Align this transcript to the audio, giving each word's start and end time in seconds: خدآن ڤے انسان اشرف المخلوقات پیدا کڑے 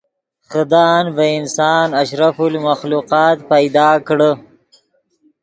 خدآن 0.51 1.01
ڤے 1.15 1.27
انسان 1.39 1.87
اشرف 2.01 2.37
المخلوقات 2.49 3.37
پیدا 3.51 3.87
کڑے 4.07 4.31